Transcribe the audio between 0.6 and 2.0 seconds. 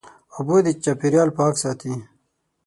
د چاپېریال پاک ساتي.